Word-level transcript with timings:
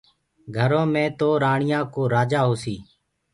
گھرو 0.55 0.81
مي 0.93 1.05
تو 1.19 1.29
رآڻيآ 1.43 1.79
ڪو 1.93 2.01
رآجآ 2.13 2.41
هوسي 2.47 2.75